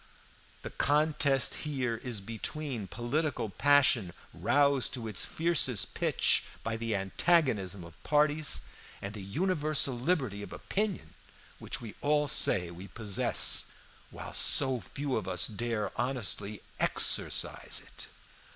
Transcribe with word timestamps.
"The 0.63 0.71
contest 0.71 1.53
here 1.61 1.97
is 1.97 2.21
between 2.21 2.87
political 2.87 3.49
passion 3.49 4.13
roused 4.33 4.95
to 4.95 5.07
its 5.07 5.23
fiercest 5.23 5.93
pitch 5.93 6.43
by 6.63 6.75
the 6.75 6.95
antagonism 6.95 7.83
of 7.83 8.01
parties, 8.01 8.63
and 8.99 9.13
the 9.13 9.21
universal 9.21 9.93
liberty 9.93 10.41
of 10.41 10.51
opinion, 10.53 11.13
which 11.59 11.81
we 11.81 11.93
all 12.01 12.27
say 12.27 12.71
we 12.71 12.87
possess, 12.87 13.65
while 14.09 14.33
so 14.33 14.79
few 14.81 15.15
of 15.17 15.27
us 15.27 15.45
dare 15.45 15.91
honestly 15.95 16.63
exercise 16.79 17.83
it. 17.85 18.07